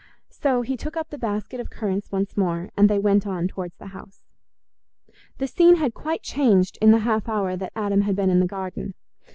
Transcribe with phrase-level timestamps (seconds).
[0.31, 3.77] So he took up the basket of currants once more, and they went on towards
[3.77, 4.21] the house.
[5.37, 8.47] The scene had quite changed in the half hour that Adam had been in the
[8.47, 8.95] garden.